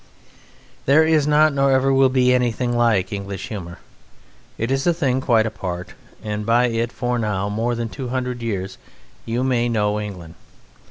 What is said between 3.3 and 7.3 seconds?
humour. It is a thing quite apart, and by it for